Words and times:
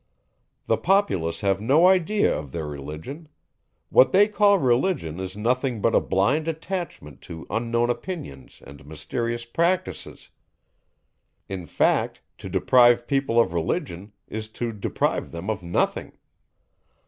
The 0.65 0.77
populace 0.77 1.41
have 1.41 1.61
no 1.61 1.85
idea 1.85 2.35
of 2.35 2.51
their 2.53 2.65
Religion; 2.65 3.27
what 3.89 4.11
they 4.11 4.27
call 4.27 4.57
Religion 4.57 5.19
is 5.19 5.37
nothing 5.37 5.79
but 5.79 5.93
a 5.93 5.99
blind 5.99 6.47
attachment 6.47 7.21
to 7.21 7.45
unknown 7.51 7.91
opinions 7.91 8.63
and 8.65 8.83
mysterious 8.87 9.45
practices. 9.45 10.29
In 11.47 11.67
fact, 11.67 12.19
to 12.39 12.49
deprive 12.49 13.05
people 13.05 13.39
of 13.39 13.53
Religion 13.53 14.11
is 14.27 14.47
to 14.53 14.71
deprive 14.71 15.31
them 15.31 15.51
of 15.51 15.61
nothing. 15.61 16.13